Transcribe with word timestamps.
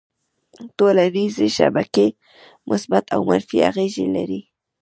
ټولنیزې 0.77 1.47
شبکې 1.57 2.07
مثبت 2.69 3.05
او 3.15 3.19
منفي 3.29 3.57
اغېزې 3.69 4.05
لري. 4.15 4.41